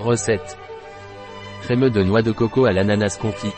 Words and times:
Recette. 0.00 0.56
Crémeux 1.62 1.90
de 1.90 2.04
noix 2.04 2.22
de 2.22 2.30
coco 2.30 2.66
à 2.66 2.72
l'ananas 2.72 3.18
confit. 3.20 3.52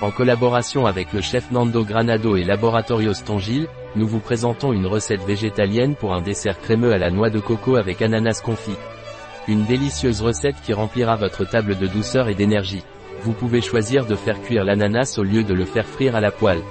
En 0.00 0.10
collaboration 0.10 0.86
avec 0.86 1.12
le 1.12 1.20
chef 1.20 1.52
Nando 1.52 1.84
Granado 1.84 2.36
et 2.36 2.42
Laboratorios 2.42 3.22
Tongil, 3.24 3.68
nous 3.94 4.08
vous 4.08 4.18
présentons 4.18 4.72
une 4.72 4.86
recette 4.86 5.22
végétalienne 5.22 5.94
pour 5.94 6.14
un 6.14 6.20
dessert 6.20 6.60
crémeux 6.60 6.92
à 6.92 6.98
la 6.98 7.10
noix 7.10 7.30
de 7.30 7.38
coco 7.38 7.76
avec 7.76 8.02
ananas 8.02 8.42
confit. 8.44 8.74
Une 9.46 9.64
délicieuse 9.66 10.20
recette 10.20 10.60
qui 10.64 10.72
remplira 10.72 11.14
votre 11.14 11.44
table 11.44 11.78
de 11.78 11.86
douceur 11.86 12.28
et 12.28 12.34
d'énergie. 12.34 12.82
Vous 13.22 13.32
pouvez 13.32 13.60
choisir 13.60 14.04
de 14.04 14.16
faire 14.16 14.42
cuire 14.42 14.64
l'ananas 14.64 15.16
au 15.16 15.22
lieu 15.22 15.44
de 15.44 15.54
le 15.54 15.64
faire 15.64 15.86
frire 15.86 16.16
à 16.16 16.20
la 16.20 16.32
poêle. 16.32 16.62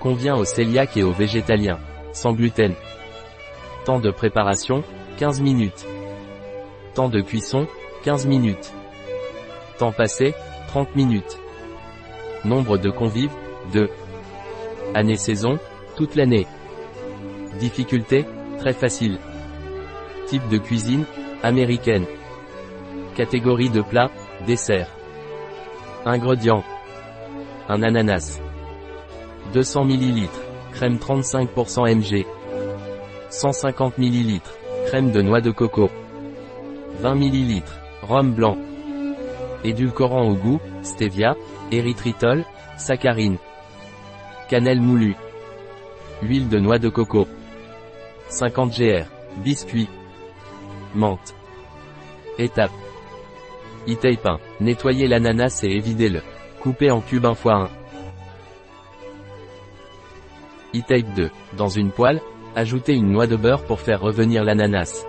Convient 0.00 0.36
aux 0.36 0.44
cœliaques 0.44 0.96
et 0.96 1.04
aux 1.04 1.12
végétaliens. 1.12 1.78
Sans 2.12 2.32
gluten. 2.32 2.74
Temps 3.84 4.00
de 4.00 4.10
préparation, 4.10 4.82
15 5.18 5.40
minutes. 5.40 5.86
Temps 6.94 7.08
de 7.08 7.20
cuisson, 7.20 7.68
15 8.02 8.26
minutes. 8.26 8.72
Temps 9.78 9.92
passé, 9.92 10.34
30 10.68 10.96
minutes. 10.96 11.38
Nombre 12.46 12.78
de 12.78 12.88
convives, 12.88 13.32
2. 13.74 13.90
Année-saison, 14.94 15.58
toute 15.96 16.14
l'année. 16.14 16.46
Difficulté, 17.58 18.24
très 18.58 18.72
facile. 18.72 19.18
Type 20.28 20.48
de 20.48 20.56
cuisine, 20.56 21.04
américaine. 21.42 22.06
Catégorie 23.16 23.68
de 23.68 23.82
plat, 23.82 24.10
dessert. 24.46 24.88
Ingrédients. 26.06 26.64
Un 27.68 27.82
ananas. 27.82 28.40
200 29.52 29.84
ml. 29.84 30.28
Crème 30.72 30.96
35% 30.96 31.94
mg. 31.94 32.24
150 33.28 33.98
ml. 33.98 34.40
Crème 34.86 35.10
de 35.10 35.20
noix 35.20 35.42
de 35.42 35.50
coco. 35.50 35.90
20 37.02 37.14
ml. 37.16 37.62
Rhum 38.02 38.32
blanc. 38.32 38.56
Édulcorant 39.62 40.28
au 40.28 40.34
goût, 40.34 40.60
stevia, 40.82 41.36
érythritol, 41.70 42.44
saccharine. 42.78 43.36
Cannelle 44.48 44.80
moulue. 44.80 45.16
Huile 46.22 46.48
de 46.48 46.58
noix 46.58 46.78
de 46.78 46.88
coco. 46.88 47.28
50 48.28 48.78
gr. 48.78 49.04
Biscuit. 49.44 49.88
Menthe. 50.94 51.34
Étape. 52.38 52.72
E-tape 53.88 54.26
1. 54.26 54.38
Nettoyez 54.60 55.08
l'ananas 55.08 55.60
et 55.62 55.70
évidez-le. 55.70 56.22
Coupez 56.60 56.90
en 56.90 57.00
cubes 57.00 57.26
1 57.26 57.32
x 57.32 57.46
1. 57.46 57.68
E-tape 60.74 61.14
2. 61.14 61.30
Dans 61.56 61.68
une 61.68 61.90
poêle, 61.90 62.20
ajoutez 62.56 62.94
une 62.94 63.10
noix 63.10 63.26
de 63.26 63.36
beurre 63.36 63.64
pour 63.64 63.80
faire 63.80 64.00
revenir 64.00 64.44
l'ananas. 64.44 65.06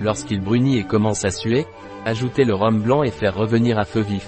Lorsqu'il 0.00 0.40
brunit 0.40 0.78
et 0.78 0.84
commence 0.84 1.24
à 1.24 1.30
suer, 1.30 1.66
ajoutez 2.04 2.44
le 2.44 2.54
rhum 2.54 2.80
blanc 2.80 3.02
et 3.02 3.10
faire 3.10 3.34
revenir 3.34 3.78
à 3.78 3.84
feu 3.84 4.00
vif. 4.00 4.26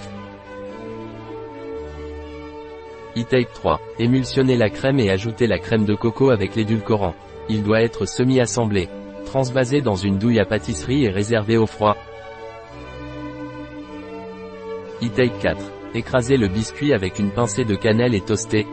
E-tape 3.17 3.53
3. 3.53 3.81
Émulsionnez 3.99 4.55
la 4.55 4.69
crème 4.69 4.99
et 4.99 5.09
ajoutez 5.09 5.47
la 5.47 5.59
crème 5.59 5.85
de 5.85 5.95
coco 5.95 6.29
avec 6.29 6.55
l'édulcorant. 6.55 7.15
Il 7.49 7.63
doit 7.63 7.81
être 7.81 8.05
semi-assemblé. 8.05 8.87
Transvasé 9.25 9.81
dans 9.81 9.95
une 9.95 10.17
douille 10.17 10.39
à 10.39 10.45
pâtisserie 10.45 11.05
et 11.05 11.09
réservé 11.09 11.57
au 11.57 11.65
froid. 11.65 11.97
E-tape 15.03 15.39
4. 15.39 15.57
Écrasez 15.95 16.37
le 16.37 16.47
biscuit 16.47 16.93
avec 16.93 17.19
une 17.19 17.31
pincée 17.31 17.65
de 17.65 17.75
cannelle 17.75 18.15
et 18.15 18.21
toastez. 18.21 18.65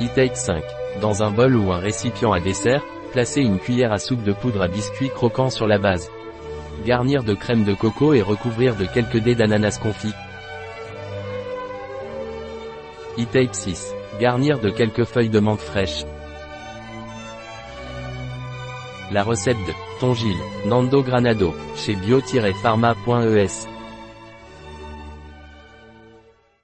E-tape 0.00 0.36
5. 0.36 0.62
Dans 1.00 1.22
un 1.22 1.30
bol 1.30 1.56
ou 1.56 1.72
un 1.72 1.78
récipient 1.78 2.32
à 2.32 2.40
dessert, 2.40 2.82
placez 3.12 3.40
une 3.40 3.58
cuillère 3.58 3.92
à 3.92 3.98
soupe 3.98 4.22
de 4.22 4.32
poudre 4.32 4.62
à 4.62 4.68
biscuit 4.68 5.10
croquant 5.10 5.50
sur 5.50 5.66
la 5.66 5.78
base. 5.78 6.10
Garnir 6.84 7.24
de 7.24 7.34
crème 7.34 7.64
de 7.64 7.74
coco 7.74 8.14
et 8.14 8.22
recouvrir 8.22 8.76
de 8.76 8.86
quelques 8.86 9.18
dés 9.18 9.34
d'ananas 9.34 9.78
confit. 9.78 10.12
E-tape 13.18 13.54
6. 13.54 13.94
Garnir 14.20 14.60
de 14.60 14.70
quelques 14.70 15.04
feuilles 15.04 15.28
de 15.28 15.40
menthe 15.40 15.60
fraîche. 15.60 16.04
La 19.10 19.22
recette 19.22 19.56
de 19.56 19.72
Tongil, 20.00 20.36
Nando 20.66 21.02
Granado, 21.02 21.54
chez 21.74 21.96
bio-pharma.es. 21.96 23.77